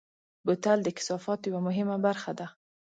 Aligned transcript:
بوتل 0.45 0.79
د 0.83 0.87
کثافاتو 0.97 1.45
یوه 1.51 1.61
مهمه 1.67 1.97
برخه 2.05 2.31
ده. 2.39 2.47